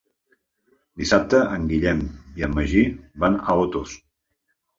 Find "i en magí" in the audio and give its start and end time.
2.41-2.83